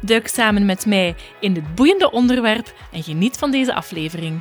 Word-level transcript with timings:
Duik 0.00 0.28
samen 0.28 0.66
met 0.66 0.86
mij 0.86 1.14
in 1.40 1.52
dit 1.52 1.74
boeiende 1.74 2.10
onderwerp 2.10 2.74
en 2.92 3.02
geniet 3.02 3.36
van 3.36 3.50
deze 3.50 3.74
aflevering. 3.74 4.40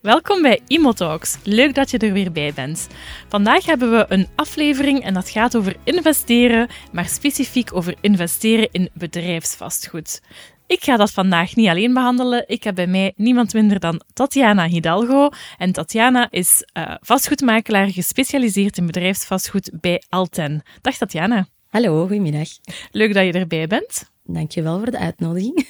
Welkom 0.00 0.42
bij 0.42 0.60
Imotalks. 0.66 1.38
Leuk 1.42 1.74
dat 1.74 1.90
je 1.90 1.98
er 1.98 2.12
weer 2.12 2.32
bij 2.32 2.52
bent. 2.52 2.88
Vandaag 3.28 3.66
hebben 3.66 3.90
we 3.90 4.04
een 4.08 4.28
aflevering 4.36 5.04
en 5.04 5.14
dat 5.14 5.30
gaat 5.30 5.56
over 5.56 5.76
investeren, 5.84 6.68
maar 6.92 7.08
specifiek 7.08 7.74
over 7.74 7.94
investeren 8.00 8.68
in 8.72 8.90
bedrijfsvastgoed. 8.92 10.20
Ik 10.66 10.84
ga 10.84 10.96
dat 10.96 11.10
vandaag 11.10 11.54
niet 11.56 11.68
alleen 11.68 11.94
behandelen. 11.94 12.44
Ik 12.46 12.64
heb 12.64 12.74
bij 12.74 12.86
mij 12.86 13.12
niemand 13.16 13.52
minder 13.52 13.80
dan 13.80 14.02
Tatjana 14.12 14.66
Hidalgo. 14.66 15.28
En 15.58 15.72
Tatjana 15.72 16.28
is 16.30 16.64
uh, 16.78 16.94
vastgoedmakelaar 17.00 17.90
gespecialiseerd 17.90 18.78
in 18.78 18.86
bedrijfsvastgoed 18.86 19.70
bij 19.80 20.02
Alten. 20.08 20.62
Dag 20.80 20.96
Tatjana. 20.96 21.46
Hallo, 21.70 22.00
goedemiddag. 22.06 22.48
Leuk 22.90 23.14
dat 23.14 23.24
je 23.24 23.32
erbij 23.32 23.66
bent. 23.66 24.10
Dankjewel 24.32 24.78
voor 24.78 24.90
de 24.90 24.98
uitnodiging. 24.98 25.66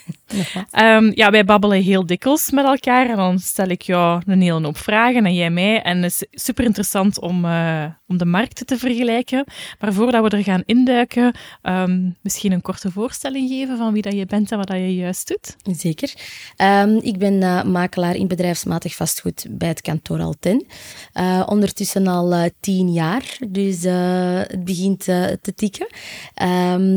um, 0.78 1.12
ja, 1.14 1.30
wij 1.30 1.44
babbelen 1.44 1.82
heel 1.82 2.06
dikwijls 2.06 2.50
met 2.50 2.64
elkaar 2.64 3.10
en 3.10 3.16
dan 3.16 3.38
stel 3.38 3.68
ik 3.68 3.82
jou 3.82 4.22
een 4.26 4.40
hele 4.40 4.62
hoop 4.62 4.76
vragen 4.76 5.26
en 5.26 5.34
jij 5.34 5.50
mij. 5.50 5.82
En 5.82 6.02
het 6.02 6.12
is 6.12 6.42
super 6.42 6.64
interessant 6.64 7.20
om, 7.20 7.44
uh, 7.44 7.84
om 8.06 8.18
de 8.18 8.24
markten 8.24 8.66
te 8.66 8.78
vergelijken. 8.78 9.44
Maar 9.78 9.92
voordat 9.92 10.22
we 10.22 10.36
er 10.36 10.42
gaan 10.42 10.62
induiken, 10.66 11.34
um, 11.62 12.16
misschien 12.22 12.52
een 12.52 12.60
korte 12.60 12.90
voorstelling 12.90 13.48
geven 13.48 13.76
van 13.76 13.92
wie 13.92 14.02
dat 14.02 14.12
je 14.12 14.26
bent 14.26 14.50
en 14.52 14.58
wat 14.58 14.66
dat 14.66 14.76
je 14.76 14.94
juist 14.94 15.28
doet. 15.28 15.76
Zeker. 15.78 16.14
Um, 16.56 16.96
ik 17.02 17.18
ben 17.18 17.34
uh, 17.34 17.62
makelaar 17.62 18.14
in 18.14 18.28
bedrijfsmatig 18.28 18.94
vastgoed 18.94 19.46
bij 19.50 19.68
het 19.68 19.80
kantoor 19.80 20.20
Alten. 20.20 20.66
Uh, 21.14 21.42
ondertussen 21.46 22.06
al 22.06 22.50
tien 22.60 22.92
jaar, 22.92 23.38
dus 23.48 23.82
het 23.82 24.64
begint 24.64 25.04
te 25.04 25.52
tikken. 25.54 25.86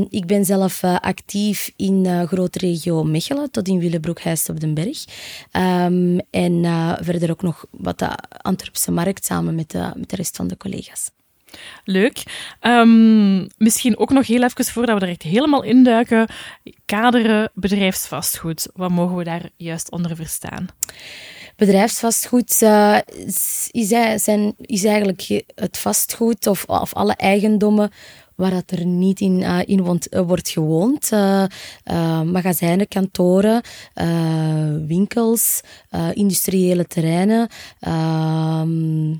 ik 0.09 0.25
ben 0.25 0.45
zelf 0.45 0.83
actief 0.83 1.52
in 1.75 2.05
uh, 2.05 2.23
grote 2.23 2.59
regio 2.59 3.03
Mechelen 3.03 3.51
tot 3.51 3.67
in 3.67 3.79
Willebroek-Huist 3.79 4.49
op 4.49 4.59
den 4.59 4.73
Berg. 4.73 5.05
Um, 5.51 6.19
en 6.29 6.63
uh, 6.63 6.93
verder 6.99 7.31
ook 7.31 7.41
nog 7.41 7.65
wat 7.71 7.99
de 7.99 8.09
Antwerpse 8.41 8.91
markt 8.91 9.25
samen 9.25 9.55
met 9.55 9.71
de, 9.71 9.91
met 9.95 10.09
de 10.09 10.15
rest 10.15 10.35
van 10.35 10.47
de 10.47 10.57
collega's. 10.57 11.09
Leuk. 11.83 12.23
Um, 12.61 13.47
misschien 13.57 13.97
ook 13.97 14.09
nog 14.09 14.27
heel 14.27 14.43
even 14.43 14.65
voordat 14.65 14.99
we 14.99 15.05
er 15.05 15.11
echt 15.11 15.21
helemaal 15.21 15.63
induiken. 15.63 16.27
Kaderen 16.85 17.51
bedrijfsvastgoed. 17.53 18.67
Wat 18.73 18.91
mogen 18.91 19.15
we 19.15 19.23
daar 19.23 19.49
juist 19.55 19.91
onder 19.91 20.15
verstaan? 20.15 20.67
Bedrijfsvastgoed 21.55 22.61
uh, 22.61 22.97
is, 23.25 23.69
is, 23.71 23.87
zijn, 24.23 24.53
is 24.57 24.83
eigenlijk 24.83 25.43
het 25.55 25.77
vastgoed 25.77 26.47
of, 26.47 26.65
of 26.65 26.93
alle 26.93 27.13
eigendommen 27.13 27.91
waar 28.36 28.52
dat 28.52 28.72
er 28.72 28.86
niet 28.86 29.20
in, 29.20 29.39
uh, 29.39 29.59
in 29.66 30.00
eh, 30.09 30.22
wordt 30.22 30.50
gewoond. 30.50 31.12
Uh, 31.12 31.45
magazijnen, 32.22 32.88
kantoren, 32.88 33.62
winkels, 34.88 35.62
industriële 36.14 36.86
terreinen. 36.86 37.48
Ehm, 37.80 39.14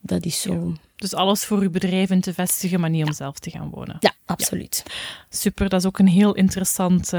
dat 0.00 0.24
is 0.24 0.40
zo. 0.40 0.72
Dus 0.96 1.14
alles 1.14 1.44
voor 1.44 1.58
uw 1.58 1.70
bedrijf 1.70 2.10
in 2.10 2.20
te 2.20 2.34
vestigen, 2.34 2.80
maar 2.80 2.90
niet 2.90 3.06
om 3.06 3.12
zelf 3.12 3.38
te 3.38 3.50
gaan 3.50 3.70
wonen. 3.70 3.96
Ja, 4.00 4.12
absoluut. 4.24 4.82
Super, 5.28 5.68
dat 5.68 5.80
is 5.80 5.86
ook 5.86 5.98
een 5.98 6.08
heel, 6.08 6.34
interessant, 6.34 7.10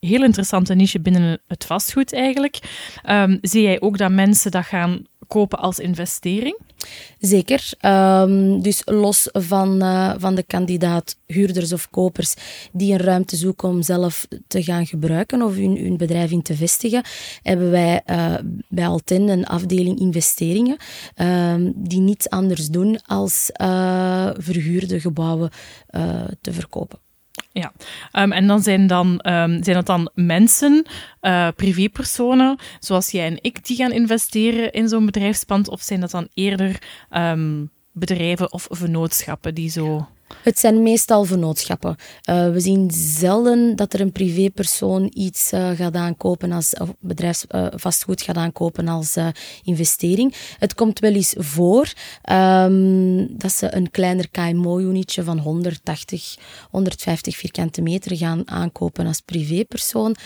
heel 0.00 0.24
interessante 0.24 0.74
niche 0.74 1.00
binnen 1.00 1.40
het 1.46 1.64
vastgoed 1.64 2.12
eigenlijk. 2.12 2.58
Um, 3.08 3.38
zie 3.40 3.62
jij 3.62 3.80
ook 3.80 3.98
dat 3.98 4.10
mensen 4.10 4.50
dat 4.50 4.64
gaan 4.64 5.06
kopen 5.30 5.58
als 5.58 5.78
investering? 5.78 6.58
Zeker. 7.18 7.72
Um, 7.86 8.62
dus 8.62 8.82
los 8.84 9.28
van, 9.32 9.82
uh, 9.82 10.14
van 10.18 10.34
de 10.34 10.42
kandidaat 10.42 11.16
huurders 11.26 11.72
of 11.72 11.90
kopers 11.90 12.34
die 12.72 12.92
een 12.92 12.98
ruimte 12.98 13.36
zoeken 13.36 13.68
om 13.68 13.82
zelf 13.82 14.26
te 14.46 14.62
gaan 14.62 14.86
gebruiken 14.86 15.42
of 15.42 15.54
hun, 15.54 15.76
hun 15.76 15.96
bedrijf 15.96 16.30
in 16.30 16.42
te 16.42 16.54
vestigen, 16.54 17.02
hebben 17.42 17.70
wij 17.70 18.02
uh, 18.06 18.34
bij 18.68 18.86
Alten 18.86 19.28
een 19.28 19.46
afdeling 19.46 19.98
investeringen 19.98 20.76
um, 21.16 21.72
die 21.76 22.00
niets 22.00 22.28
anders 22.28 22.68
doen 22.68 23.00
als 23.06 23.50
uh, 23.60 24.30
verhuurde 24.36 25.00
gebouwen 25.00 25.50
te 26.40 26.52
verkopen. 26.52 27.09
Ja, 27.52 27.72
um, 28.12 28.32
en 28.32 28.46
dan 28.46 28.62
zijn, 28.62 28.86
dan, 28.86 29.06
um, 29.06 29.62
zijn 29.62 29.76
het 29.76 29.86
dan 29.86 30.10
mensen, 30.14 30.86
uh, 31.22 31.48
privépersonen, 31.56 32.58
zoals 32.78 33.10
jij 33.10 33.26
en 33.26 33.38
ik, 33.40 33.66
die 33.66 33.76
gaan 33.76 33.92
investeren 33.92 34.72
in 34.72 34.88
zo'n 34.88 35.06
bedrijfspand? 35.06 35.68
Of 35.68 35.80
zijn 35.80 36.00
dat 36.00 36.10
dan 36.10 36.28
eerder 36.34 36.82
um, 37.10 37.70
bedrijven 37.92 38.52
of 38.52 38.66
vennootschappen 38.70 39.54
die 39.54 39.70
zo 39.70 40.08
het 40.42 40.58
zijn 40.58 40.82
meestal 40.82 41.24
vennootschappen. 41.24 41.96
Uh, 42.30 42.52
we 42.52 42.60
zien 42.60 42.90
zelden 42.94 43.76
dat 43.76 43.92
er 43.92 44.00
een 44.00 44.12
privépersoon 44.12 45.10
iets 45.14 45.52
uh, 45.52 45.70
gaat 45.70 45.94
aankopen 45.94 46.52
als 46.52 46.72
bedrijfsvastgoed 47.00 48.20
uh, 48.20 48.26
gaat 48.26 48.36
aankopen 48.36 48.88
als 48.88 49.16
investering. 49.62 50.34
Het 50.58 50.74
komt 50.74 50.98
wel 50.98 51.12
eens 51.12 51.34
voor 51.38 51.92
um, 52.32 53.38
dat 53.38 53.52
ze 53.52 53.74
een 53.74 53.90
kleiner 53.90 54.28
KMO-unitje 54.30 55.22
van 55.22 55.38
180, 55.38 56.36
150 56.70 57.36
vierkante 57.36 57.82
meter 57.82 58.16
gaan 58.16 58.50
aankopen 58.50 59.06
als 59.06 59.20
privépersoon 59.20 60.16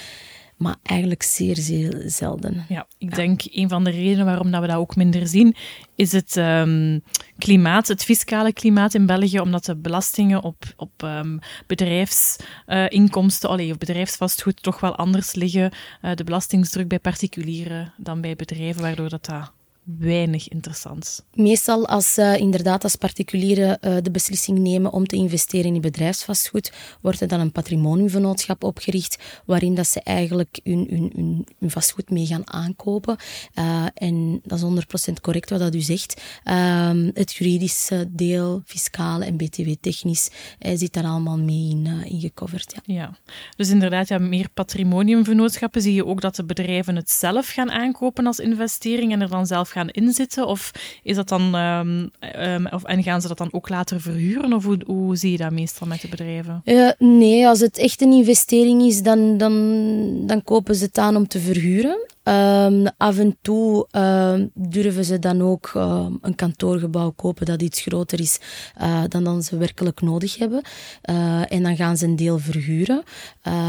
maar 0.56 0.76
eigenlijk 0.82 1.22
zeer, 1.22 1.56
zeer 1.56 2.02
zelden. 2.06 2.64
Ja, 2.68 2.86
ik 2.98 3.14
denk 3.14 3.40
een 3.44 3.68
van 3.68 3.84
de 3.84 3.90
redenen 3.90 4.24
waarom 4.24 4.50
dat 4.50 4.60
we 4.60 4.66
dat 4.66 4.76
ook 4.76 4.96
minder 4.96 5.26
zien, 5.26 5.54
is 5.94 6.12
het 6.12 6.36
um, 6.36 7.02
klimaat, 7.38 7.88
het 7.88 8.04
fiscale 8.04 8.52
klimaat 8.52 8.94
in 8.94 9.06
België, 9.06 9.40
omdat 9.40 9.64
de 9.64 9.76
belastingen 9.76 10.42
op, 10.42 10.64
op 10.76 11.02
um, 11.02 11.38
bedrijfsinkomsten 11.66 13.60
uh, 13.60 13.70
of 13.70 13.78
bedrijfsvastgoed 13.78 14.62
toch 14.62 14.80
wel 14.80 14.96
anders 14.96 15.34
liggen. 15.34 15.72
Uh, 16.02 16.14
de 16.14 16.24
belastingsdruk 16.24 16.88
bij 16.88 16.98
particulieren 16.98 17.92
dan 17.96 18.20
bij 18.20 18.36
bedrijven, 18.36 18.82
waardoor 18.82 19.08
dat, 19.08 19.24
dat 19.24 19.52
weinig 19.84 20.48
interessant. 20.48 21.24
Meestal 21.34 21.86
als 21.86 22.18
uh, 22.18 22.36
inderdaad 22.36 22.82
als 22.82 22.96
particulieren 22.96 23.78
uh, 23.80 23.96
de 24.02 24.10
beslissing 24.10 24.58
nemen 24.58 24.92
om 24.92 25.06
te 25.06 25.16
investeren 25.16 25.74
in 25.74 25.80
bedrijfsvastgoed, 25.80 26.72
wordt 27.00 27.20
er 27.20 27.28
dan 27.28 27.40
een 27.40 27.52
patrimoniumvennootschap 27.52 28.64
opgericht 28.64 29.42
waarin 29.46 29.74
dat 29.74 29.86
ze 29.86 30.00
eigenlijk 30.00 30.60
hun, 30.62 30.86
hun, 30.90 31.12
hun, 31.14 31.46
hun 31.58 31.70
vastgoed 31.70 32.10
mee 32.10 32.26
gaan 32.26 32.52
aankopen. 32.52 33.16
Uh, 33.58 33.86
en 33.94 34.40
dat 34.44 34.58
is 34.58 35.10
100% 35.10 35.12
correct 35.20 35.50
wat 35.50 35.58
dat 35.58 35.74
u 35.74 35.80
zegt. 35.80 36.22
Ehm, 36.44 37.10
het 37.14 37.34
juridische 37.34 38.06
deel, 38.10 38.62
fiscale 38.64 39.24
en 39.24 39.36
btw-technisch, 39.36 40.30
zit 40.74 40.92
daar 40.92 41.04
allemaal 41.04 41.38
mee 41.38 41.70
in, 41.70 41.86
in 41.86 42.20
gecoverd. 42.20 42.74
Ja. 42.84 42.94
ja. 42.94 43.16
dus 43.56 43.68
inderdaad, 43.68 44.08
ja, 44.08 44.18
meer 44.18 44.48
patrimoniumvennootschappen 44.54 45.82
zie 45.82 45.94
je 45.94 46.06
ook 46.06 46.20
dat 46.20 46.36
de 46.36 46.44
bedrijven 46.44 46.96
het 46.96 47.10
zelf 47.10 47.48
gaan 47.48 47.70
aankopen 47.70 48.26
als 48.26 48.38
investering 48.38 49.12
en 49.12 49.20
er 49.20 49.28
dan 49.28 49.46
zelf 49.46 49.72
gaan 49.74 49.88
inzitten? 49.88 50.46
Of 50.46 50.70
is 51.02 51.16
dat 51.16 51.28
dan, 51.28 51.54
um, 51.54 52.10
um, 52.38 52.66
of, 52.66 52.84
en 52.84 53.02
gaan 53.02 53.20
ze 53.20 53.28
dat 53.28 53.38
dan 53.38 53.52
ook 53.52 53.68
later 53.68 54.00
verhuren? 54.00 54.52
Of 54.52 54.64
hoe, 54.64 54.78
hoe 54.86 55.16
zie 55.16 55.30
je 55.30 55.36
dat 55.36 55.52
meestal 55.52 55.86
met 55.86 56.00
de 56.00 56.08
bedrijven? 56.08 56.62
Uh, 56.64 56.90
nee, 56.98 57.46
als 57.46 57.60
het 57.60 57.78
echt 57.78 58.00
een 58.00 58.12
investering 58.12 58.82
is, 58.82 59.02
dan, 59.02 59.38
dan, 59.38 60.26
dan 60.26 60.44
kopen 60.44 60.74
ze 60.74 60.84
het 60.84 60.98
aan 60.98 61.16
om 61.16 61.28
te 61.28 61.40
verhuren. 61.40 62.12
Um, 62.28 62.86
af 62.96 63.18
en 63.18 63.36
toe 63.42 63.88
uh, 63.92 64.34
durven 64.54 65.04
ze 65.04 65.18
dan 65.18 65.42
ook 65.42 65.72
uh, 65.76 66.06
een 66.20 66.34
kantoorgebouw 66.34 67.10
kopen 67.10 67.46
dat 67.46 67.62
iets 67.62 67.80
groter 67.80 68.20
is 68.20 68.38
uh, 68.82 69.02
dan 69.08 69.24
dan 69.24 69.42
ze 69.42 69.56
werkelijk 69.56 70.00
nodig 70.00 70.38
hebben. 70.38 70.62
Uh, 71.10 71.52
en 71.52 71.62
dan 71.62 71.76
gaan 71.76 71.96
ze 71.96 72.04
een 72.04 72.16
deel 72.16 72.38
verhuren. 72.38 73.02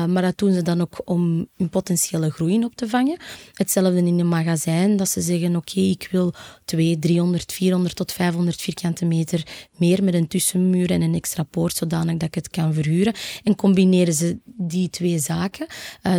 maar 0.08 0.22
dat 0.22 0.38
doen 0.38 0.54
ze 0.54 0.62
dan 0.62 0.82
ook 0.82 1.02
om 1.06 1.48
hun 1.58 1.70
potentiële 1.70 2.30
groei 2.30 2.64
op 2.64 2.76
te 2.76 2.90
vangen. 2.90 3.18
Hetzelfde 3.54 3.98
in 3.98 4.20
een 4.20 4.28
magazijn, 4.28 4.98
dat 4.98 5.10
ze 5.10 5.22
zeggen: 5.22 5.56
Oké, 5.56 5.80
ik 5.80 6.08
wil 6.12 6.34
200, 6.66 7.02
300, 7.02 7.54
400 7.54 7.96
tot 7.96 8.12
500 8.12 8.62
vierkante 8.62 9.06
meter 9.06 9.44
meer 9.78 10.04
met 10.04 10.14
een 10.14 10.28
tussenmuur 10.28 10.92
en 10.92 11.02
een 11.02 11.16
extra 11.16 11.44
poort, 11.44 11.76
zodanig 11.76 12.18
dat 12.18 12.28
ik 12.28 12.36
het 12.36 12.50
kan 12.50 12.74
verhuren. 12.74 13.14
En 13.44 13.56
combineren 13.56 14.14
ze 14.14 14.38
die 14.44 14.90
twee 14.90 15.20
zaken, 15.20 15.68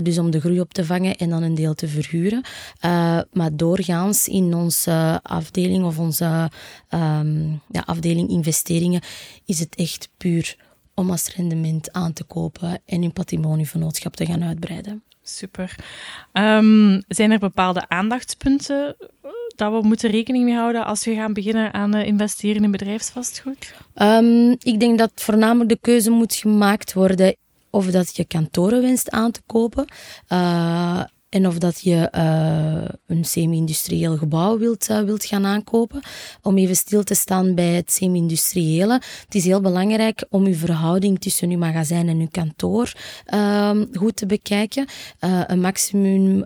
dus 0.03 0.19
om 0.19 0.31
de 0.31 0.41
groei 0.41 0.61
op 0.61 0.73
te 0.73 0.85
vangen 0.85 1.17
en 1.17 1.31
dan 1.31 1.43
een 1.43 1.55
deel 1.55 1.75
te 1.75 1.89
verhuren. 1.89 2.26
Uh, 2.33 3.21
maar 3.33 3.57
doorgaans 3.57 4.29
in 4.29 4.55
onze 4.55 5.21
afdeling 5.23 5.85
of 5.85 5.99
onze 5.99 6.51
um, 6.91 7.61
ja, 7.69 7.83
afdeling 7.87 8.29
investeringen 8.29 9.01
is 9.45 9.59
het 9.59 9.75
echt 9.75 10.09
puur 10.17 10.57
om 10.95 11.11
als 11.11 11.35
rendement 11.35 11.93
aan 11.93 12.13
te 12.13 12.25
kopen 12.25 12.81
en 12.87 13.01
hun 13.01 13.13
patrimonievernootschap 13.13 14.17
te 14.17 14.27
gaan 14.27 14.45
uitbreiden. 14.45 15.03
Super. 15.23 15.77
Um, 16.33 17.03
zijn 17.09 17.31
er 17.31 17.39
bepaalde 17.39 17.89
aandachtspunten 17.89 18.97
dat 19.57 19.73
we 19.73 19.89
moeten 19.89 20.11
rekening 20.11 20.45
mee 20.45 20.55
houden 20.55 20.85
als 20.85 21.05
we 21.05 21.15
gaan 21.15 21.33
beginnen 21.33 21.73
aan 21.73 21.97
uh, 21.97 22.07
investeren 22.07 22.65
in 22.65 22.71
bedrijfsvastgoed? 22.71 23.75
Um, 23.95 24.51
ik 24.51 24.81
denk 24.81 24.99
dat 24.99 25.11
voornamelijk 25.15 25.71
de 25.71 25.79
keuze 25.81 26.11
moet 26.11 26.35
gemaakt 26.35 26.93
worden 26.93 27.37
of 27.71 27.87
dat 27.87 28.17
je 28.17 28.25
kantoren 28.25 28.83
wenst 28.83 29.11
aan 29.11 29.31
te 29.31 29.41
kopen. 29.47 29.85
Uh, 30.29 31.03
en 31.37 31.47
of 31.47 31.59
dat 31.59 31.81
je 31.81 32.13
uh, 32.15 32.95
een 33.07 33.25
semi-industrieel 33.25 34.17
gebouw 34.17 34.59
wilt, 34.59 34.89
uh, 34.91 35.01
wilt 35.01 35.25
gaan 35.25 35.47
aankopen. 35.47 36.03
Om 36.43 36.59
even 36.59 36.77
stil 36.77 37.03
te 37.03 37.15
staan 37.15 37.55
bij 37.55 37.75
het 37.75 37.93
semi-industriële. 37.93 38.93
Het 39.25 39.35
is 39.35 39.45
heel 39.45 39.61
belangrijk 39.61 40.27
om 40.31 40.45
uw 40.45 40.55
verhouding 40.55 41.21
tussen 41.21 41.51
uw 41.51 41.59
magazijn 41.59 42.09
en 42.09 42.19
uw 42.19 42.29
kantoor 42.31 42.93
uh, 43.35 43.71
goed 43.93 44.17
te 44.17 44.27
bekijken. 44.27 44.87
Eh, 45.19 45.41
een 45.47 45.61
maximum 45.61 46.45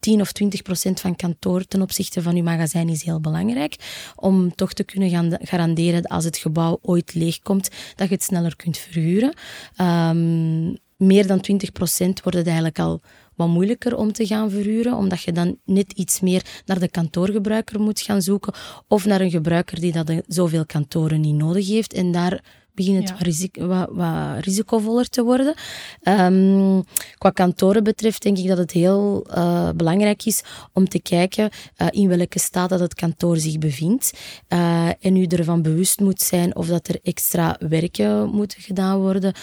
10 0.00 0.20
of 0.20 0.32
20 0.32 0.62
procent 0.62 1.00
van 1.00 1.16
kantoor 1.16 1.64
ten 1.64 1.82
opzichte 1.82 2.22
van 2.22 2.36
uw 2.36 2.42
magazijn 2.42 2.88
is 2.88 3.02
heel 3.02 3.20
belangrijk. 3.20 3.76
Om 4.14 4.54
toch 4.54 4.72
te 4.72 4.84
kunnen 4.84 5.10
gaan 5.10 5.36
garanderen 5.40 6.02
dat 6.02 6.10
als 6.10 6.24
het 6.24 6.36
gebouw 6.36 6.78
ooit 6.82 7.14
leegkomt, 7.14 7.68
dat 7.94 8.08
je 8.08 8.14
het 8.14 8.22
sneller 8.22 8.56
kunt 8.56 8.78
verhuren. 8.78 9.34
Um, 9.80 10.76
meer 10.96 11.26
dan 11.26 11.40
20 11.40 11.72
procent 11.72 12.22
wordt 12.22 12.38
het 12.38 12.46
eigenlijk 12.46 12.78
al 12.78 13.00
wat 13.36 13.48
moeilijker 13.48 13.96
om 13.96 14.12
te 14.12 14.26
gaan 14.26 14.50
verhuren, 14.50 14.96
omdat 14.96 15.22
je 15.22 15.32
dan 15.32 15.58
net 15.64 15.92
iets 15.92 16.20
meer 16.20 16.62
naar 16.64 16.78
de 16.78 16.88
kantoorgebruiker 16.88 17.80
moet 17.80 18.00
gaan 18.00 18.22
zoeken 18.22 18.54
of 18.88 19.04
naar 19.04 19.20
een 19.20 19.30
gebruiker 19.30 19.80
die 19.80 19.92
dat 19.92 20.12
zoveel 20.26 20.66
kantoren 20.66 21.20
niet 21.20 21.34
nodig 21.34 21.68
heeft 21.68 21.92
en 21.92 22.12
daar 22.12 22.64
begint 22.76 22.98
het 22.98 23.10
wat, 23.10 23.20
risico, 23.20 23.66
wat, 23.66 23.88
wat, 23.92 24.44
risicovoller 24.44 25.08
te 25.08 25.22
worden. 25.22 25.54
Um, 26.02 26.84
qua 27.18 27.30
kantoren 27.30 27.84
betreft 27.84 28.22
denk 28.22 28.38
ik 28.38 28.48
dat 28.48 28.58
het 28.58 28.70
heel 28.70 29.26
uh, 29.36 29.68
belangrijk 29.76 30.24
is 30.24 30.42
om 30.72 30.88
te 30.88 31.00
kijken 31.00 31.50
uh, 31.78 31.86
in 31.90 32.08
welke 32.08 32.38
staat 32.38 32.68
dat 32.68 32.80
het 32.80 32.94
kantoor 32.94 33.36
zich 33.36 33.58
bevindt. 33.58 34.12
Uh, 34.48 34.88
en 35.00 35.16
u 35.16 35.24
ervan 35.24 35.62
bewust 35.62 36.00
moet 36.00 36.20
zijn 36.20 36.56
of 36.56 36.66
dat 36.66 36.88
er 36.88 36.98
extra 37.02 37.56
werken 37.58 38.28
moeten 38.28 38.60
gedaan 38.62 38.98
worden. 38.98 39.34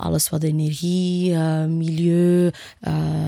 alles 0.00 0.28
wat 0.28 0.42
energie, 0.42 1.36
milieu, 1.66 2.50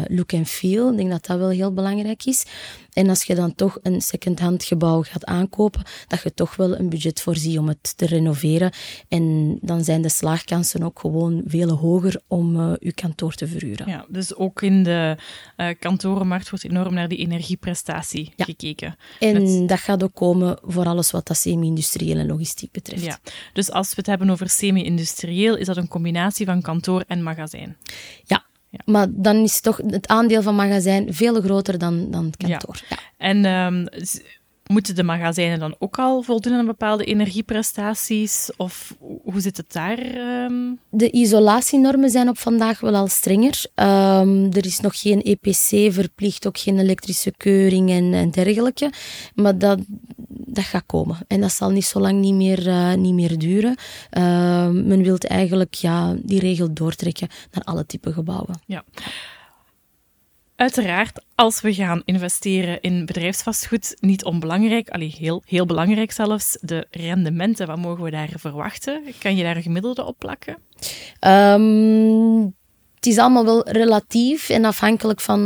look 0.06 0.32
en 0.32 0.46
feel. 0.46 0.90
Ik 0.90 0.96
denk 0.96 1.10
dat 1.10 1.26
dat 1.26 1.38
wel 1.38 1.48
heel 1.48 1.72
belangrijk 1.72 2.25
is. 2.25 2.44
En 2.93 3.09
als 3.09 3.23
je 3.23 3.35
dan 3.35 3.55
toch 3.55 3.79
een 3.83 4.00
second-hand 4.00 4.65
gebouw 4.65 5.03
gaat 5.03 5.25
aankopen, 5.25 5.83
dat 6.06 6.23
je 6.23 6.35
toch 6.35 6.56
wel 6.56 6.79
een 6.79 6.89
budget 6.89 7.21
voorziet 7.21 7.59
om 7.59 7.69
het 7.69 7.97
te 7.97 8.06
renoveren. 8.06 8.73
En 9.09 9.59
dan 9.61 9.85
zijn 9.85 10.03
de 10.03 10.09
slaagkansen 10.09 10.83
ook 10.83 10.99
gewoon 10.99 11.43
veel 11.47 11.71
hoger 11.71 12.21
om 12.27 12.56
uh, 12.56 12.73
je 12.79 12.93
kantoor 12.93 13.35
te 13.35 13.47
verhuren. 13.47 13.89
Ja, 13.89 14.06
dus 14.09 14.35
ook 14.35 14.62
in 14.62 14.83
de 14.83 15.17
uh, 15.56 15.69
kantorenmarkt 15.79 16.50
wordt 16.50 16.65
enorm 16.65 16.94
naar 16.94 17.09
die 17.09 17.19
energieprestatie 17.19 18.33
ja. 18.37 18.44
gekeken. 18.44 18.97
En 19.19 19.67
dat 19.67 19.79
gaat 19.79 20.03
ook 20.03 20.15
komen 20.15 20.59
voor 20.62 20.87
alles 20.87 21.11
wat 21.11 21.27
dat 21.27 21.37
semi-industrieel 21.37 22.19
en 22.19 22.27
logistiek 22.27 22.73
betreft. 22.73 23.05
Ja, 23.05 23.19
dus 23.53 23.71
als 23.71 23.89
we 23.89 23.94
het 23.97 24.06
hebben 24.06 24.31
over 24.31 24.49
semi-industrieel, 24.49 25.56
is 25.56 25.67
dat 25.67 25.77
een 25.77 25.89
combinatie 25.89 26.47
van 26.47 26.62
kantoor 26.62 27.05
en 27.06 27.23
magazijn? 27.23 27.77
Ja, 28.25 28.44
ja. 28.72 28.80
Maar 28.84 29.06
dan 29.10 29.36
is 29.36 29.60
toch 29.60 29.80
het 29.86 30.06
aandeel 30.06 30.42
van 30.42 30.54
magazijn 30.54 31.14
veel 31.14 31.40
groter 31.40 31.78
dan, 31.78 32.10
dan 32.10 32.24
het 32.24 32.36
kantoor. 32.36 32.80
Ja. 32.88 32.96
ja. 32.96 33.02
En 33.16 33.44
um, 33.44 33.88
moeten 34.66 34.94
de 34.94 35.02
magazijnen 35.02 35.58
dan 35.58 35.74
ook 35.78 35.98
al 35.98 36.22
voldoen 36.22 36.52
aan 36.52 36.66
bepaalde 36.66 37.04
energieprestaties? 37.04 38.50
Of 38.56 38.96
hoe 39.22 39.40
zit 39.40 39.56
het 39.56 39.72
daar? 39.72 39.98
Um? 40.44 40.78
De 40.90 41.10
isolatienormen 41.10 42.10
zijn 42.10 42.28
op 42.28 42.38
vandaag 42.38 42.80
wel 42.80 42.94
al 42.94 43.08
strenger. 43.08 43.64
Um, 43.74 44.52
er 44.52 44.66
is 44.66 44.80
nog 44.80 45.00
geen 45.00 45.22
EPC 45.22 45.92
verplicht, 45.92 46.46
ook 46.46 46.58
geen 46.58 46.78
elektrische 46.78 47.32
keuring 47.36 47.90
en, 47.90 48.14
en 48.14 48.30
dergelijke. 48.30 48.92
Maar 49.34 49.58
dat, 49.58 49.78
dat 50.34 50.64
gaat 50.64 50.87
komen. 50.87 51.17
En 51.26 51.40
dat 51.40 51.52
zal 51.52 51.70
niet 51.70 51.84
zo 51.84 52.00
lang 52.00 52.20
niet 52.20 52.34
meer, 52.34 52.67
uh, 52.67 52.94
niet 52.94 53.14
meer 53.14 53.38
duren. 53.38 53.76
Uh, 54.19 54.23
men 54.69 55.02
wil 55.02 55.17
eigenlijk 55.17 55.75
ja, 55.75 56.14
die 56.23 56.40
regel 56.40 56.73
doortrekken 56.73 57.29
naar 57.50 57.64
alle 57.64 57.87
type 57.87 58.12
gebouwen. 58.12 58.61
Ja. 58.67 58.84
Uiteraard, 60.56 61.25
als 61.34 61.61
we 61.61 61.75
gaan 61.75 62.02
investeren 62.05 62.81
in 62.81 63.06
bedrijfsvastgoed, 63.06 63.96
niet 64.00 64.25
onbelangrijk, 64.25 64.90
allee, 64.90 65.14
heel, 65.19 65.43
heel 65.46 65.67
belangrijk 65.67 66.12
zelfs, 66.12 66.58
de 66.61 66.87
rendementen. 66.90 67.67
Wat 67.67 67.79
mogen 67.79 68.05
we 68.05 68.11
daar 68.11 68.31
verwachten? 68.37 69.02
Kan 69.19 69.37
je 69.37 69.43
daar 69.43 69.56
een 69.56 69.62
gemiddelde 69.62 70.05
op 70.05 70.19
plakken? 70.19 70.58
Um, 71.20 72.55
het 73.02 73.12
is 73.12 73.19
allemaal 73.19 73.44
wel 73.44 73.69
relatief 73.69 74.49
en 74.49 74.64
afhankelijk 74.64 75.20
van 75.20 75.40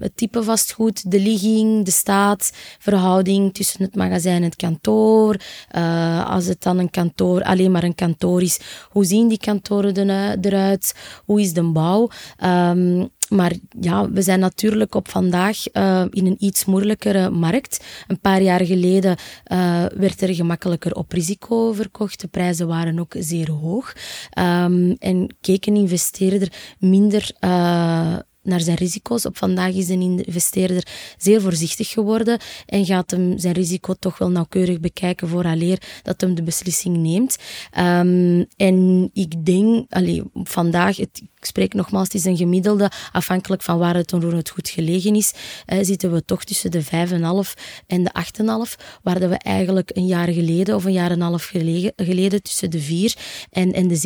het 0.00 0.16
type 0.16 0.42
vastgoed, 0.42 1.10
de 1.10 1.20
ligging, 1.20 1.84
de 1.84 1.90
staat, 1.90 2.52
verhouding 2.78 3.54
tussen 3.54 3.82
het 3.82 3.94
magazijn 3.94 4.36
en 4.36 4.42
het 4.42 4.56
kantoor. 4.56 5.36
Uh, 5.76 6.30
als 6.30 6.46
het 6.46 6.62
dan 6.62 6.78
een 6.78 6.90
kantoor, 6.90 7.42
alleen 7.42 7.70
maar 7.70 7.82
een 7.82 7.94
kantoor 7.94 8.42
is, 8.42 8.60
hoe 8.90 9.04
zien 9.04 9.28
die 9.28 9.38
kantoren 9.38 10.10
eruit? 10.40 10.94
Hoe 11.24 11.40
is 11.40 11.52
de 11.52 11.62
bouw? 11.62 12.08
Um, 12.44 13.10
maar 13.32 13.52
ja, 13.80 14.10
we 14.10 14.22
zijn 14.22 14.40
natuurlijk 14.40 14.94
op 14.94 15.08
vandaag 15.08 15.56
uh, 15.72 16.04
in 16.10 16.26
een 16.26 16.36
iets 16.38 16.64
moeilijkere 16.64 17.30
markt. 17.30 17.84
Een 18.06 18.20
paar 18.20 18.42
jaar 18.42 18.64
geleden 18.64 19.16
uh, 19.52 19.84
werd 19.94 20.20
er 20.20 20.34
gemakkelijker 20.34 20.92
op 20.94 21.12
risico 21.12 21.72
verkocht. 21.72 22.20
De 22.20 22.28
prijzen 22.28 22.66
waren 22.66 22.98
ook 22.98 23.14
zeer 23.18 23.50
hoog. 23.50 23.92
Um, 24.38 24.96
en 24.98 25.36
keek 25.40 25.66
een 25.66 25.76
investeerder 25.76 26.52
minder 26.78 27.30
uh, 27.40 28.16
naar 28.42 28.60
zijn 28.60 28.76
risico's. 28.76 29.26
Op 29.26 29.36
vandaag 29.38 29.74
is 29.74 29.88
een 29.88 30.02
investeerder 30.02 30.86
zeer 31.18 31.40
voorzichtig 31.40 31.88
geworden 31.88 32.38
en 32.66 32.84
gaat 32.84 33.10
hem 33.10 33.38
zijn 33.38 33.54
risico 33.54 33.94
toch 33.94 34.18
wel 34.18 34.30
nauwkeurig 34.30 34.80
bekijken 34.80 35.28
vooraleer 35.28 35.82
dat 36.02 36.20
hem 36.20 36.34
de 36.34 36.42
beslissing 36.42 36.96
neemt. 36.96 37.36
Um, 37.78 38.46
en 38.56 39.10
ik 39.12 39.44
denk, 39.44 39.92
allee, 39.92 40.22
vandaag, 40.34 40.96
het, 40.96 41.22
ik 41.42 41.44
spreek 41.48 41.74
nogmaals, 41.74 42.04
het 42.04 42.14
is 42.14 42.24
een 42.24 42.36
gemiddelde, 42.36 42.90
afhankelijk 43.12 43.62
van 43.62 43.78
waar 43.78 43.94
het 43.94 44.12
onroerend 44.12 44.48
goed 44.48 44.68
gelegen 44.68 45.14
is, 45.14 45.32
eh, 45.66 45.78
zitten 45.82 46.12
we 46.12 46.24
toch 46.24 46.44
tussen 46.44 46.70
de 46.70 46.82
5,5 46.82 47.54
en 47.86 48.04
de 48.04 48.12
8,5, 48.12 48.98
waar 49.02 49.28
we 49.28 49.36
eigenlijk 49.36 49.90
een 49.94 50.06
jaar 50.06 50.28
geleden 50.28 50.74
of 50.74 50.84
een 50.84 50.92
jaar 50.92 51.10
en 51.10 51.20
een 51.20 51.26
half 51.26 51.44
geleden, 51.44 51.92
geleden 51.96 52.42
tussen 52.42 52.70
de 52.70 52.80
4 52.80 53.16
en, 53.50 53.72
en 53.72 53.88
de 53.88 53.96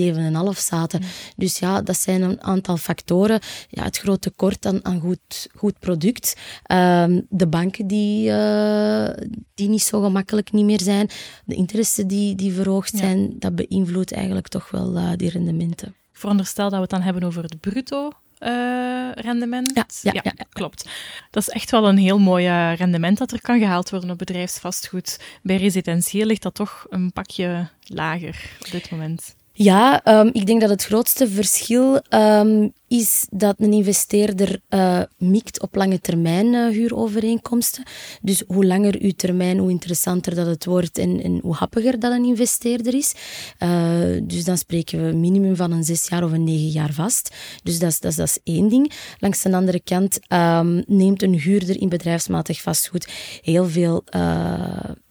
7,5 0.54 0.58
zaten. 0.58 1.02
Dus 1.36 1.58
ja, 1.58 1.82
dat 1.82 1.98
zijn 1.98 2.22
een 2.22 2.42
aantal 2.42 2.76
factoren. 2.76 3.40
Ja, 3.68 3.82
het 3.82 3.98
grote 3.98 4.25
tekort 4.26 4.66
aan, 4.66 4.84
aan 4.84 5.00
goed, 5.00 5.48
goed 5.54 5.78
product. 5.78 6.36
Um, 6.72 7.26
de 7.28 7.46
banken 7.46 7.86
die, 7.86 8.28
uh, 8.30 9.08
die 9.54 9.68
niet 9.68 9.82
zo 9.82 10.02
gemakkelijk 10.02 10.52
niet 10.52 10.64
meer 10.64 10.80
zijn. 10.80 11.08
De 11.44 11.54
interesten 11.54 12.06
die, 12.06 12.34
die 12.34 12.52
verhoogd 12.52 12.96
zijn, 12.96 13.34
dat 13.38 13.54
beïnvloedt 13.54 14.12
eigenlijk 14.12 14.48
toch 14.48 14.70
wel 14.70 14.96
uh, 14.96 15.12
die 15.16 15.30
rendementen. 15.30 15.88
Ik 15.88 16.18
veronderstel 16.18 16.64
dat 16.64 16.74
we 16.74 16.80
het 16.80 16.90
dan 16.90 17.02
hebben 17.02 17.22
over 17.22 17.42
het 17.42 17.60
bruto 17.60 18.10
uh, 18.40 19.12
rendement. 19.14 19.70
Ja, 19.74 19.86
ja, 20.02 20.10
ja, 20.12 20.32
ja, 20.36 20.44
klopt. 20.48 20.88
Dat 21.30 21.42
is 21.42 21.48
echt 21.48 21.70
wel 21.70 21.88
een 21.88 21.98
heel 21.98 22.18
mooi 22.18 22.74
rendement 22.74 23.18
dat 23.18 23.32
er 23.32 23.40
kan 23.40 23.58
gehaald 23.58 23.90
worden 23.90 24.10
op 24.10 24.18
bedrijfsvastgoed. 24.18 25.20
Bij 25.42 25.56
residentieel 25.56 26.26
ligt 26.26 26.42
dat 26.42 26.54
toch 26.54 26.86
een 26.88 27.12
pakje 27.12 27.68
lager 27.84 28.56
op 28.60 28.70
dit 28.70 28.90
moment. 28.90 29.36
Ja, 29.58 30.00
um, 30.20 30.30
ik 30.32 30.46
denk 30.46 30.60
dat 30.60 30.70
het 30.70 30.84
grootste 30.84 31.28
verschil 31.28 32.00
um, 32.10 32.72
is 32.88 33.26
dat 33.30 33.54
een 33.58 33.72
investeerder 33.72 34.60
uh, 34.70 35.02
mikt 35.18 35.62
op 35.62 35.74
lange 35.74 36.00
termijn 36.00 36.46
uh, 36.46 36.68
huurovereenkomsten. 36.68 37.82
Dus 38.22 38.42
hoe 38.46 38.66
langer 38.66 38.96
uw 39.00 39.10
termijn, 39.10 39.58
hoe 39.58 39.70
interessanter 39.70 40.34
dat 40.34 40.46
het 40.46 40.64
wordt 40.64 40.98
en, 40.98 41.22
en 41.22 41.38
hoe 41.42 41.54
happiger 41.54 41.98
dat 41.98 42.12
een 42.12 42.24
investeerder 42.24 42.94
is. 42.94 43.14
Uh, 43.62 44.20
dus 44.22 44.44
dan 44.44 44.58
spreken 44.58 45.06
we 45.06 45.12
minimum 45.12 45.56
van 45.56 45.72
een 45.72 45.84
zes 45.84 46.08
jaar 46.08 46.24
of 46.24 46.32
een 46.32 46.44
negen 46.44 46.68
jaar 46.68 46.92
vast. 46.92 47.34
Dus 47.62 47.78
dat 47.78 47.90
is, 47.90 48.00
dat 48.00 48.18
is, 48.18 48.38
één 48.44 48.68
ding. 48.68 48.92
Langs 49.18 49.42
de 49.42 49.52
andere 49.52 49.80
kant 49.80 50.18
um, 50.28 50.84
neemt 50.86 51.22
een 51.22 51.40
huurder 51.40 51.80
in 51.80 51.88
bedrijfsmatig 51.88 52.62
vastgoed 52.62 53.08
heel 53.42 53.68
veel 53.68 54.04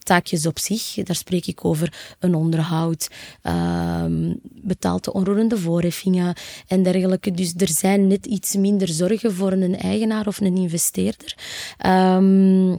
taakjes 0.05 0.45
op 0.45 0.59
zich. 0.59 0.93
Daar 0.93 1.15
spreek 1.15 1.45
ik 1.45 1.65
over 1.65 2.15
een 2.19 2.35
onderhoud, 2.35 3.07
um, 3.43 4.39
betaalt 4.41 5.03
de 5.03 5.13
onroerende 5.13 5.57
voorheffingen 5.57 6.35
en 6.67 6.83
dergelijke. 6.83 7.31
Dus 7.31 7.53
er 7.57 7.69
zijn 7.69 8.07
net 8.07 8.25
iets 8.25 8.55
minder 8.55 8.87
zorgen 8.87 9.33
voor 9.33 9.51
een 9.51 9.77
eigenaar 9.77 10.27
of 10.27 10.39
een 10.39 10.57
investeerder. 10.57 11.37
Um, 11.85 12.71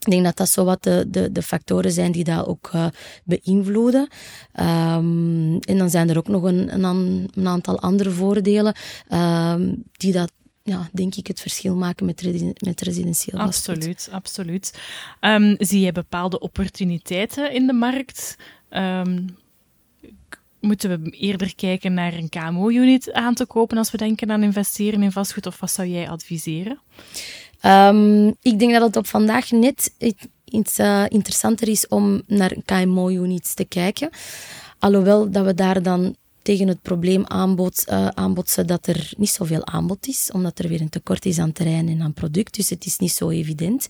ik 0.00 0.10
denk 0.10 0.24
dat 0.24 0.36
dat 0.36 0.48
zo 0.48 0.64
wat 0.64 0.82
de, 0.82 1.04
de, 1.08 1.32
de 1.32 1.42
factoren 1.42 1.92
zijn 1.92 2.12
die 2.12 2.24
dat 2.24 2.46
ook 2.46 2.70
uh, 2.74 2.86
beïnvloeden. 3.24 4.08
Um, 4.60 5.58
en 5.58 5.78
dan 5.78 5.90
zijn 5.90 6.10
er 6.10 6.18
ook 6.18 6.28
nog 6.28 6.42
een, 6.42 6.84
een, 6.84 7.28
een 7.34 7.48
aantal 7.48 7.80
andere 7.80 8.10
voordelen 8.10 8.74
die 9.92 10.12
dat 10.12 10.32
ja, 10.62 10.88
denk 10.92 11.14
ik, 11.14 11.26
het 11.26 11.40
verschil 11.40 11.74
maken 11.74 12.06
met, 12.06 12.20
resi 12.20 12.52
met 12.58 12.80
residentieel 12.80 13.40
Absoluut, 13.40 14.08
absoluut. 14.12 14.80
Um, 15.20 15.54
zie 15.58 15.80
je 15.80 15.92
bepaalde 15.92 16.38
opportuniteiten 16.38 17.52
in 17.52 17.66
de 17.66 17.72
markt? 17.72 18.36
Um, 18.70 19.36
moeten 20.60 20.90
we 20.90 21.10
eerder 21.10 21.54
kijken 21.54 21.94
naar 21.94 22.12
een 22.12 22.28
KMO-unit 22.28 23.12
aan 23.12 23.34
te 23.34 23.46
kopen 23.46 23.78
als 23.78 23.90
we 23.90 23.98
denken 23.98 24.30
aan 24.30 24.42
investeren 24.42 25.02
in 25.02 25.12
vastgoed? 25.12 25.46
Of 25.46 25.60
wat 25.60 25.70
zou 25.70 25.88
jij 25.88 26.08
adviseren? 26.08 26.80
Um, 27.64 28.26
ik 28.42 28.58
denk 28.58 28.72
dat 28.72 28.82
het 28.82 28.96
op 28.96 29.06
vandaag 29.06 29.50
net 29.50 29.94
iets 30.44 30.78
uh, 30.78 31.04
interessanter 31.08 31.68
is 31.68 31.88
om 31.88 32.22
naar 32.26 32.54
KMO-units 32.64 33.54
te 33.54 33.64
kijken. 33.64 34.10
Alhoewel 34.78 35.30
dat 35.30 35.44
we 35.44 35.54
daar 35.54 35.82
dan 35.82 36.16
tegen 36.50 36.68
het 36.68 36.82
probleem 36.82 37.24
aanbod, 37.26 37.84
uh, 37.88 38.66
dat 38.66 38.86
er 38.86 39.12
niet 39.16 39.30
zoveel 39.30 39.66
aanbod 39.66 40.06
is, 40.06 40.30
omdat 40.32 40.58
er 40.58 40.68
weer 40.68 40.80
een 40.80 40.88
tekort 40.88 41.26
is 41.26 41.38
aan 41.38 41.52
terrein 41.52 41.88
en 41.88 42.02
aan 42.02 42.12
product. 42.12 42.56
Dus 42.56 42.70
het 42.70 42.86
is 42.86 42.98
niet 42.98 43.12
zo 43.12 43.28
evident. 43.28 43.86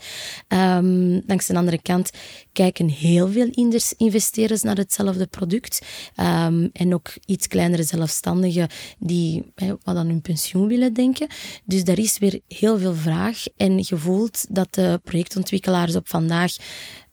Um, 0.48 1.22
langs 1.26 1.46
de 1.46 1.56
andere 1.56 1.82
kant 1.82 2.10
kijken 2.52 2.88
heel 2.88 3.28
veel 3.28 3.50
investeerders 3.96 4.62
naar 4.62 4.76
hetzelfde 4.76 5.26
product. 5.26 5.80
Um, 6.16 6.70
en 6.72 6.94
ook 6.94 7.08
iets 7.26 7.46
kleinere 7.46 7.82
zelfstandigen 7.82 8.68
die 8.98 9.52
wat 9.82 9.96
aan 9.96 10.06
hun 10.06 10.20
pensioen 10.20 10.68
willen 10.68 10.92
denken. 10.92 11.26
Dus 11.64 11.84
daar 11.84 11.98
is 11.98 12.18
weer 12.18 12.40
heel 12.48 12.78
veel 12.78 12.94
vraag. 12.94 13.44
En 13.56 13.76
je 13.76 13.96
voelt 13.96 14.46
dat 14.48 14.74
de 14.74 15.00
projectontwikkelaars 15.04 15.96
op 15.96 16.08
vandaag 16.08 16.52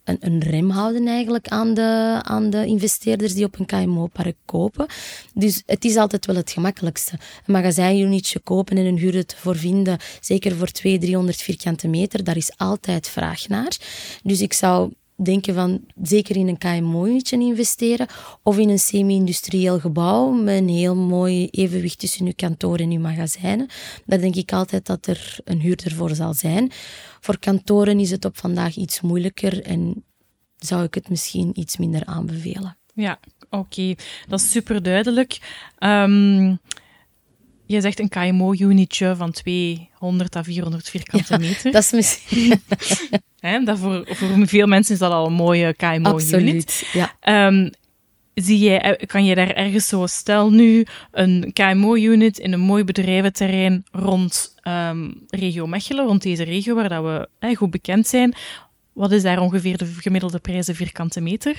een, 0.08 0.18
een 0.20 0.40
rem 0.40 0.70
houden 0.70 1.08
eigenlijk 1.08 1.48
aan 1.48 1.74
de, 1.74 2.20
aan 2.24 2.50
de 2.50 2.66
investeerders 2.66 3.34
die 3.34 3.46
op 3.46 3.60
een 3.60 3.66
KMO-park 3.66 4.36
kopen. 4.46 4.86
Dus 5.34 5.64
het 5.66 5.86
is 5.86 5.96
altijd 5.96 6.26
wel 6.26 6.36
het 6.36 6.52
gemakkelijkste. 6.52 7.12
Een 7.46 7.54
magazijnunitje 7.54 8.40
kopen 8.40 8.78
en 8.78 8.86
een 8.86 8.98
huurder 8.98 9.26
voor 9.36 9.56
vinden, 9.56 9.98
zeker 10.22 10.56
voor 10.56 10.72
200, 10.72 11.06
300 11.12 11.42
vierkante 11.42 11.88
meter, 11.88 12.24
daar 12.24 12.38
is 12.38 12.52
altijd 12.58 13.10
vraag 13.10 13.48
naar. 13.48 13.78
Dus 14.24 14.42
ik 14.42 14.54
zou 14.54 14.92
denken 15.24 15.54
van 15.54 15.82
zeker 16.02 16.36
in 16.36 16.48
een 16.48 16.58
KMO-unitje 16.58 17.40
investeren 17.40 18.08
of 18.44 18.58
in 18.58 18.70
een 18.70 18.80
semi-industrieel 18.80 19.80
gebouw 19.80 20.32
met 20.32 20.58
een 20.58 20.70
heel 20.70 20.96
mooi 20.96 21.48
evenwicht 21.48 22.00
tussen 22.00 22.26
uw 22.26 22.34
kantoor 22.36 22.78
en 22.78 22.92
uw 22.92 23.00
magazijnen. 23.00 23.68
Daar 24.06 24.20
denk 24.20 24.36
ik 24.36 24.54
altijd 24.54 24.86
dat 24.86 25.08
er 25.08 25.40
een 25.44 25.60
huurder 25.60 25.92
voor 25.92 26.16
zal 26.16 26.34
zijn. 26.34 26.72
Voor 27.20 27.40
kantoren 27.40 28.00
is 28.00 28.12
het 28.12 28.26
op 28.26 28.38
vandaag 28.38 28.76
iets 28.76 29.02
moeilijker 29.02 29.64
en 29.64 30.04
zou 30.58 30.84
ik 30.84 30.94
het 30.94 31.10
misschien 31.10 31.60
iets 31.60 31.78
minder 31.78 32.06
aanbevelen. 32.06 32.78
Ja, 32.94 33.20
oké. 33.50 33.96
Dat 34.28 34.40
is 34.40 34.52
super 34.52 34.84
duidelijk. 34.84 35.40
Um, 35.80 36.60
je 37.68 37.82
zegt 37.82 38.00
een 38.00 38.10
KMO-unitje 38.10 39.16
van 39.16 39.32
200 39.32 40.36
à 40.36 40.44
400 40.44 40.90
vierkante 40.90 41.40
meter. 41.40 41.72
Dat 41.72 41.84
is 41.84 41.92
misschien. 41.92 42.62
dat 43.66 43.80
voor, 43.80 44.08
voor 44.08 44.48
veel 44.48 44.68
mensen 44.68 44.94
is 44.94 45.00
dat 45.00 45.12
al 45.12 45.26
een 45.26 45.34
mooie 45.34 45.74
KMO-unit. 45.74 46.06
Absoluut, 46.06 46.90
ja. 46.94 47.48
Um, 47.48 47.72
zie 48.34 48.60
jij, 48.60 48.82
eh, 48.82 49.08
kan 49.08 49.26
je 49.26 49.36
daar 49.36 49.52
ergens 49.52 49.88
zo, 49.88 50.06
stel 50.06 50.52
nu 50.52 50.86
een 51.12 51.54
KMO-unit 51.54 52.38
in 52.38 52.54
een 52.54 52.60
mooi 52.60 52.84
bedrijventerrein 52.84 53.86
rond 53.92 54.56
um, 54.64 55.26
regio 55.30 55.68
Mechelen, 55.68 56.06
rond 56.06 56.22
deze 56.22 56.44
regio 56.44 56.76
waar 56.76 56.90
dat 56.90 57.04
we 57.04 57.30
eh, 57.40 57.56
goed 57.56 57.72
bekend 57.72 58.08
zijn. 58.08 58.34
Wat 58.94 59.12
is 59.12 59.22
daar 59.22 59.40
ongeveer 59.40 59.78
de 59.78 59.86
gemiddelde 59.86 60.40
prijzen 60.40 60.76
vierkante 60.76 61.22
meter? 61.22 61.56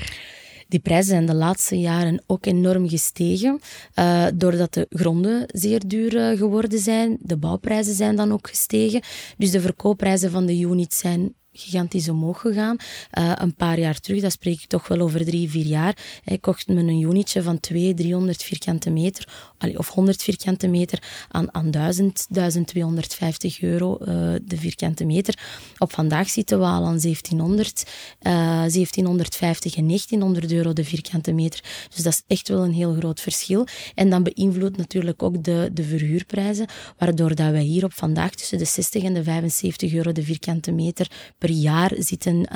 Die 0.69 0.81
prijzen 0.81 1.11
zijn 1.11 1.27
de 1.27 1.35
laatste 1.35 1.79
jaren 1.79 2.23
ook 2.27 2.47
enorm 2.47 2.89
gestegen, 2.89 3.61
uh, 3.95 4.27
doordat 4.35 4.75
de 4.75 4.87
gronden 4.91 5.45
zeer 5.47 5.83
duur 5.87 6.15
uh, 6.15 6.39
geworden 6.39 6.79
zijn. 6.79 7.17
De 7.21 7.37
bouwprijzen 7.37 7.95
zijn 7.95 8.17
dan 8.17 8.33
ook 8.33 8.49
gestegen. 8.49 9.03
Dus 9.37 9.51
de 9.51 9.61
verkoopprijzen 9.61 10.31
van 10.31 10.47
de 10.47 10.59
units 10.59 10.99
zijn 10.99 11.35
gigantisch 11.59 12.09
omhoog 12.09 12.41
gegaan. 12.41 12.77
Uh, 13.19 13.33
een 13.35 13.55
paar 13.55 13.79
jaar 13.79 14.01
terug, 14.01 14.21
dat 14.21 14.33
spreek 14.33 14.63
ik 14.63 14.69
toch 14.69 14.89
wel 14.89 15.01
over 15.01 15.25
drie, 15.25 15.51
vier 15.51 15.67
jaar. 15.67 15.97
Ik 16.25 16.41
kocht 16.41 16.69
me 16.69 16.75
een 16.75 17.01
unitje 17.01 17.43
van 17.43 17.61
200, 17.61 17.97
300 17.97 18.43
vierkante 18.43 18.91
meter, 18.91 19.29
of 19.77 19.89
100 19.89 20.23
vierkante 20.23 20.67
meter, 20.67 21.03
aan, 21.29 21.55
aan 21.55 21.71
1000, 21.71 22.27
1250 22.31 23.63
euro 23.63 23.99
uh, 24.01 24.07
de 24.43 24.57
vierkante 24.57 25.05
meter. 25.05 25.39
Op 25.79 25.93
vandaag 25.93 26.29
zitten 26.29 26.59
we 26.59 26.65
al 26.65 26.87
aan 26.87 27.01
1700, 27.01 27.85
uh, 28.23 28.33
1750 28.33 29.77
en 29.77 29.87
1900 29.87 30.53
euro 30.53 30.73
de 30.73 30.85
vierkante 30.85 31.33
meter. 31.33 31.63
Dus 31.95 32.03
dat 32.03 32.13
is 32.13 32.23
echt 32.27 32.49
wel 32.49 32.65
een 32.65 32.73
heel 32.73 32.95
groot 32.95 33.21
verschil. 33.21 33.67
En 33.95 34.11
dan 34.11 34.23
beïnvloedt 34.23 34.77
natuurlijk 34.77 35.23
ook 35.23 35.45
de, 35.45 35.71
de 35.73 35.83
verhuurprijzen, 35.83 36.67
waardoor 36.99 37.35
dat 37.35 37.51
wij 37.51 37.63
hier 37.63 37.85
op 37.85 37.93
vandaag 37.93 38.31
tussen 38.31 38.59
de 38.59 38.65
60 38.65 39.03
en 39.03 39.15
de 39.15 39.23
75 39.23 39.93
euro 39.93 40.13
de 40.13 40.23
vierkante 40.23 40.73
meter 40.73 41.11
per 41.39 41.48
jaar 41.51 41.93
zitten 41.97 42.49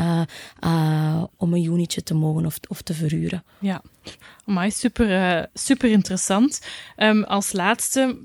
uh, 0.61 1.25
om 1.37 1.55
een 1.55 1.65
unitje 1.65 2.03
te 2.03 2.15
mogen 2.15 2.47
of, 2.47 2.59
of 2.69 2.83
te 2.83 2.95
verhuren. 2.95 3.45
Ja, 3.59 3.83
maar 4.45 4.73
super, 4.73 5.11
uh, 5.11 5.45
super 5.55 5.91
interessant. 5.91 6.61
Um, 6.97 7.25
als 7.25 7.53
laatste, 7.53 8.17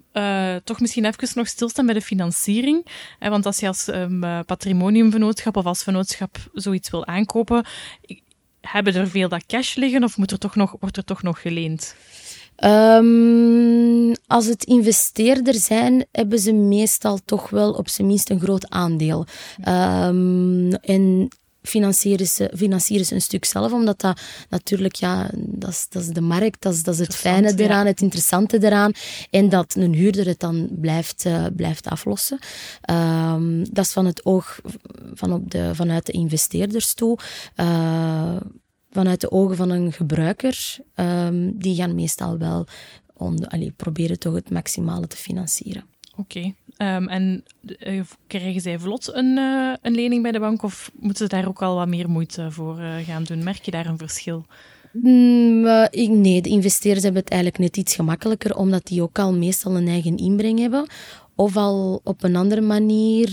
toch 0.63 0.79
misschien 0.79 1.05
even 1.05 1.29
nog 1.35 1.47
stilstaan 1.47 1.85
bij 1.85 1.95
de 1.95 2.01
financiering. 2.01 2.85
want 3.19 3.45
als 3.45 3.59
je 3.59 3.67
als 3.67 3.87
um, 3.87 4.19
patrimoniumvennootschap 4.45 5.55
of 5.55 5.65
als 5.65 5.83
vennootschap 5.83 6.37
zoiets 6.53 6.89
wil 6.89 7.05
aankopen, 7.05 7.65
hebben 8.61 8.95
er 8.95 9.09
veel 9.09 9.29
dat 9.29 9.45
cash 9.45 9.75
liggen 9.75 10.03
of 10.03 10.17
moet 10.17 10.31
er 10.31 10.37
toch 10.37 10.55
nog, 10.55 10.75
wordt 10.79 10.97
er 10.97 11.03
toch 11.03 11.23
nog 11.23 11.41
geleend? 11.41 11.95
Um, 12.65 14.15
als 14.27 14.45
het 14.45 14.63
investeerder 14.63 15.53
zijn, 15.53 16.05
hebben 16.11 16.39
ze 16.39 16.53
meestal 16.53 17.19
toch 17.25 17.49
wel 17.49 17.71
op 17.71 17.89
zijn 17.89 18.07
minst 18.07 18.29
een 18.29 18.39
groot 18.39 18.69
aandeel. 18.69 19.25
Um, 19.67 20.73
en 20.73 21.29
financieren 21.61 22.27
ze, 22.27 22.51
financieren 22.55 23.05
ze 23.05 23.13
een 23.13 23.21
stuk 23.21 23.45
zelf, 23.45 23.73
omdat 23.73 24.01
dat 24.01 24.19
natuurlijk, 24.49 24.95
ja, 24.95 25.29
dat 25.35 25.69
is, 25.69 25.85
dat 25.89 26.01
is 26.01 26.07
de 26.07 26.21
markt, 26.21 26.61
dat 26.61 26.73
is, 26.73 26.83
dat 26.83 26.93
is 26.93 26.99
het 26.99 27.15
fijne 27.15 27.53
eraan, 27.55 27.85
het 27.85 28.01
interessante 28.01 28.63
eraan. 28.63 28.91
En 29.29 29.49
dat 29.49 29.75
een 29.75 29.93
huurder 29.93 30.25
het 30.25 30.39
dan 30.39 30.67
blijft, 30.71 31.25
uh, 31.25 31.45
blijft 31.55 31.87
aflossen. 31.87 32.39
Um, 32.91 33.73
dat 33.73 33.85
is 33.85 33.91
van 33.91 34.05
het 34.05 34.25
oog 34.25 34.59
van 35.13 35.33
op 35.33 35.51
de, 35.51 35.75
vanuit 35.75 36.05
de 36.05 36.11
investeerders 36.11 36.93
toe. 36.93 37.17
Uh, 37.55 38.36
vanuit 38.97 39.21
de 39.21 39.31
ogen 39.31 39.55
van 39.55 39.69
een 39.69 39.91
gebruiker, 39.91 40.77
um, 40.95 41.57
die 41.59 41.75
gaan 41.75 41.95
meestal 41.95 42.37
wel 42.37 42.65
allee, 43.47 43.73
proberen 43.75 44.19
toch 44.19 44.33
het 44.33 44.49
maximale 44.49 45.07
te 45.07 45.17
financieren. 45.17 45.83
Oké. 46.15 46.53
Okay. 46.77 46.95
Um, 46.95 47.07
en 47.07 47.43
uh, 47.87 48.01
krijgen 48.27 48.61
zij 48.61 48.79
vlot 48.79 49.13
een, 49.13 49.37
uh, 49.37 49.73
een 49.81 49.95
lening 49.95 50.21
bij 50.21 50.31
de 50.31 50.39
bank 50.39 50.63
of 50.63 50.91
moeten 50.99 51.27
ze 51.27 51.35
daar 51.35 51.47
ook 51.47 51.61
al 51.61 51.75
wat 51.75 51.87
meer 51.87 52.09
moeite 52.09 52.51
voor 52.51 52.79
uh, 52.79 52.95
gaan 52.97 53.23
doen? 53.23 53.43
Merk 53.43 53.63
je 53.63 53.71
daar 53.71 53.85
een 53.85 53.97
verschil? 53.97 54.45
Mm, 54.91 55.65
ik, 55.89 56.09
nee, 56.09 56.41
de 56.41 56.49
investeerders 56.49 57.03
hebben 57.03 57.21
het 57.21 57.31
eigenlijk 57.31 57.61
net 57.61 57.77
iets 57.77 57.95
gemakkelijker, 57.95 58.55
omdat 58.55 58.85
die 58.85 59.01
ook 59.01 59.19
al 59.19 59.33
meestal 59.33 59.75
een 59.75 59.87
eigen 59.87 60.17
inbreng 60.17 60.59
hebben 60.59 60.87
of 61.35 61.57
al 61.57 62.01
op 62.03 62.23
een 62.23 62.35
andere 62.35 62.61
manier 62.61 63.27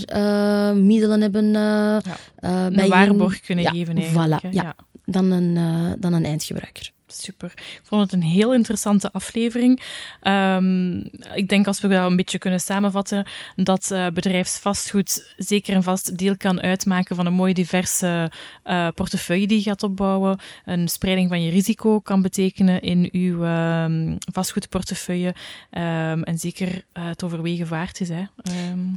middelen 0.75 1.21
hebben. 1.21 1.51
Ja. 1.51 2.01
een 2.39 2.89
waarborg 2.89 3.39
kunnen 3.39 3.63
ja, 3.63 3.71
geven. 3.71 3.97
Eigenlijk, 3.97 4.41
voilà, 4.41 4.51
ja. 4.51 4.61
ja. 4.61 4.75
Dan, 5.05 5.31
een, 5.31 5.53
dan 5.99 6.13
een 6.13 6.25
eindgebruiker 6.25 6.91
super. 7.07 7.51
Ik 7.55 7.81
vond 7.83 8.01
het 8.01 8.13
een 8.13 8.27
heel 8.27 8.53
interessante 8.53 9.11
aflevering. 9.11 9.81
Um, 10.23 10.97
ik 11.33 11.49
denk 11.49 11.67
als 11.67 11.81
we 11.81 11.87
dat 11.87 12.09
een 12.09 12.15
beetje 12.15 12.37
kunnen 12.37 12.59
samenvatten, 12.59 13.25
dat 13.55 13.89
uh, 13.91 14.07
bedrijfsvastgoed 14.07 15.33
zeker 15.37 15.75
een 15.75 15.83
vast 15.83 16.17
deel 16.17 16.37
kan 16.37 16.61
uitmaken 16.61 17.15
van 17.15 17.25
een 17.25 17.33
mooie 17.33 17.53
diverse 17.53 18.31
uh, 18.65 18.87
portefeuille 18.95 19.47
die 19.47 19.57
je 19.57 19.63
gaat 19.63 19.83
opbouwen. 19.83 20.39
Een 20.65 20.87
spreiding 20.87 21.29
van 21.29 21.43
je 21.43 21.51
risico 21.51 21.99
kan 21.99 22.21
betekenen 22.21 22.81
in 22.81 23.09
uw 23.11 23.43
um, 23.43 24.17
vastgoedportefeuille. 24.33 25.27
Um, 25.27 26.23
en 26.23 26.37
zeker 26.37 26.67
uh, 26.67 27.07
het 27.07 27.23
overwegen 27.23 27.67
waard 27.67 28.01
is. 28.01 28.09
Hè. 28.09 28.23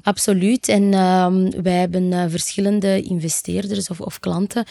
Absoluut. 0.03 0.69
En 0.69 0.91
wij 1.63 1.79
hebben 1.79 2.31
verschillende 2.31 3.03
investeerders 3.03 3.91
of, 3.91 4.01
of 4.01 4.21
klanten 4.21 4.65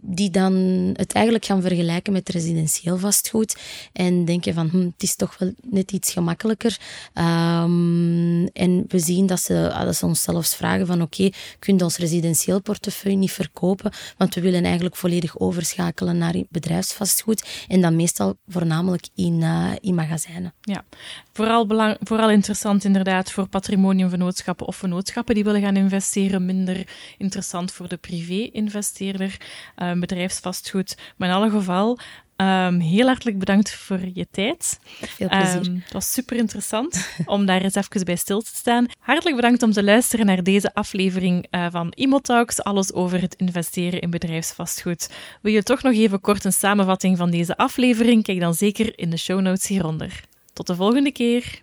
die 0.00 0.30
dan 0.30 0.54
het 0.92 1.12
eigenlijk 1.12 1.44
gaan 1.44 1.62
vergelijken 1.62 2.12
met 2.12 2.28
residentie 2.28 2.48
residentieel 2.50 2.98
vastgoed. 2.98 3.56
En 3.92 4.24
denken 4.24 4.54
van, 4.54 4.68
hm, 4.68 4.84
het 4.84 5.02
is 5.02 5.16
toch 5.16 5.38
wel 5.38 5.52
net 5.62 5.92
iets 5.92 6.12
gemakkelijker. 6.12 6.78
Um, 7.14 8.46
en 8.46 8.84
we 8.88 8.98
zien 8.98 9.26
dat 9.26 9.40
ze, 9.40 9.80
dat 9.84 9.96
ze 9.96 10.06
ons 10.06 10.22
zelfs 10.22 10.56
vragen 10.56 10.86
van, 10.86 11.02
oké, 11.02 11.22
okay, 11.22 11.32
kun 11.58 11.76
je 11.76 11.84
ons 11.84 11.96
residentieel 11.96 12.60
portefeuille 12.62 13.18
niet 13.18 13.32
verkopen? 13.32 13.92
Want 14.16 14.34
we 14.34 14.40
willen 14.40 14.64
eigenlijk 14.64 14.96
volledig 14.96 15.38
overschakelen 15.38 16.18
naar 16.18 16.34
bedrijfsvastgoed. 16.48 17.64
En 17.68 17.80
dan 17.80 17.96
meestal 17.96 18.36
voornamelijk 18.48 19.08
in, 19.14 19.40
uh, 19.40 19.72
in 19.80 19.94
magazijnen. 19.94 20.54
Ja, 20.60 20.84
vooral, 21.32 21.66
belang, 21.66 21.96
vooral 22.00 22.30
interessant 22.30 22.84
inderdaad 22.84 23.30
voor 23.30 23.48
patrimoniumvennootschappen 23.48 24.66
of 24.66 24.76
vennootschappen 24.76 25.34
die 25.34 25.44
willen 25.44 25.60
gaan 25.60 25.76
investeren. 25.76 26.46
Minder 26.46 26.88
interessant 27.18 27.72
voor 27.72 27.88
de 27.88 27.96
privé-investeerder, 27.96 29.36
uh, 29.76 29.92
bedrijfsvastgoed. 29.92 30.96
Maar 31.16 31.28
in 31.28 31.34
alle 31.34 31.50
geval, 31.50 31.98
Ehm, 32.40 32.78
heel 32.78 33.06
hartelijk 33.06 33.38
bedankt 33.38 33.74
voor 33.74 34.00
je 34.12 34.26
tijd. 34.30 34.78
Veel 34.82 35.28
plezier. 35.28 35.60
Ehm, 35.60 35.74
het 35.74 35.92
was 35.92 36.12
super 36.12 36.36
interessant 36.36 37.08
om 37.24 37.46
daar 37.46 37.62
eens 37.62 37.74
even 37.74 38.04
bij 38.04 38.16
stil 38.16 38.40
te 38.40 38.54
staan. 38.54 38.86
Hartelijk 38.98 39.36
bedankt 39.36 39.62
om 39.62 39.72
te 39.72 39.84
luisteren 39.84 40.26
naar 40.26 40.42
deze 40.42 40.74
aflevering 40.74 41.46
uh, 41.50 41.66
van 41.70 41.94
Talks, 42.22 42.62
alles 42.62 42.92
over 42.92 43.20
het 43.20 43.34
investeren 43.34 44.00
in 44.00 44.10
bedrijfsvastgoed. 44.10 45.10
Wil 45.42 45.52
je 45.52 45.62
toch 45.62 45.82
nog 45.82 45.92
even 45.92 46.20
kort 46.20 46.44
een 46.44 46.52
samenvatting 46.52 47.16
van 47.16 47.30
deze 47.30 47.56
aflevering? 47.56 48.22
Kijk 48.22 48.40
dan 48.40 48.54
zeker 48.54 48.98
in 48.98 49.10
de 49.10 49.16
show 49.16 49.40
notes 49.40 49.66
hieronder. 49.66 50.20
Tot 50.52 50.66
de 50.66 50.74
volgende 50.74 51.12
keer. 51.12 51.62